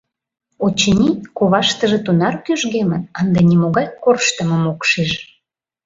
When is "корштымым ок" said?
4.03-4.81